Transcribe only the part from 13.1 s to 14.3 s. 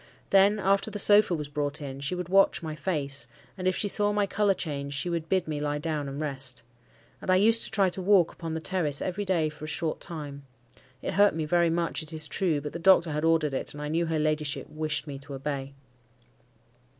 had ordered it, and I knew her